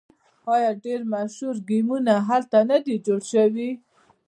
[0.55, 3.69] آیا ډیر مشهور ګیمونه هلته نه دي جوړ شوي؟